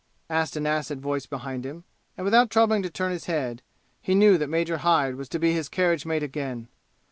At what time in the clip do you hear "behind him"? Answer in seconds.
1.27-1.83